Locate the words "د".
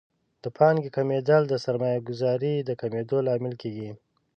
0.43-0.45, 1.47-1.53, 2.67-2.69